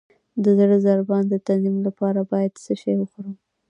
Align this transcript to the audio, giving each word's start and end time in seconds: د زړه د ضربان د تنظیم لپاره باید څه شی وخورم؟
د 0.43 0.45
زړه 0.57 0.77
د 0.79 0.83
ضربان 0.85 1.23
د 1.29 1.33
تنظیم 1.47 1.77
لپاره 1.87 2.19
باید 2.31 2.53
څه 2.63 2.73
شی 2.81 2.93
وخورم؟ 2.97 3.35